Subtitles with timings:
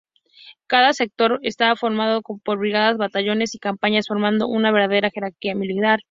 [0.65, 5.99] Cada sector estaba formado por brigadas, batallones y compañías, formando una verdadera jerarquía militar.